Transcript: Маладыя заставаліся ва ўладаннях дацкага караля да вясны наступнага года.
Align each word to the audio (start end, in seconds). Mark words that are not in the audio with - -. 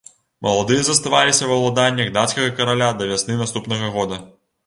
Маладыя 0.45 0.85
заставаліся 0.87 1.49
ва 1.51 1.57
ўладаннях 1.59 2.09
дацкага 2.17 2.49
караля 2.59 2.89
да 3.01 3.09
вясны 3.13 3.37
наступнага 3.45 3.93
года. 3.99 4.19